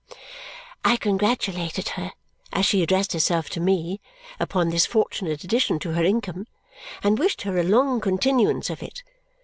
[0.83, 2.13] I congratulated her
[2.51, 4.01] (as she addressed herself to me)
[4.39, 6.47] upon this fortunate addition to her income
[7.03, 9.03] and wished her a long continuance of it.